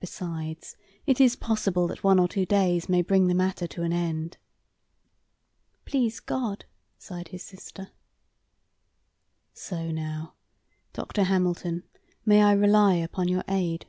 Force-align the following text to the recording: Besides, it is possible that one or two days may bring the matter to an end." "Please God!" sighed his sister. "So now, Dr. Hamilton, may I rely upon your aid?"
Besides, 0.00 0.76
it 1.06 1.18
is 1.18 1.34
possible 1.34 1.86
that 1.88 2.04
one 2.04 2.18
or 2.18 2.28
two 2.28 2.44
days 2.44 2.90
may 2.90 3.00
bring 3.00 3.26
the 3.26 3.34
matter 3.34 3.66
to 3.68 3.82
an 3.84 3.90
end." 3.90 4.36
"Please 5.86 6.20
God!" 6.20 6.66
sighed 6.98 7.28
his 7.28 7.42
sister. 7.42 7.88
"So 9.54 9.90
now, 9.90 10.34
Dr. 10.92 11.22
Hamilton, 11.22 11.84
may 12.26 12.42
I 12.42 12.52
rely 12.52 12.96
upon 12.96 13.28
your 13.28 13.44
aid?" 13.48 13.86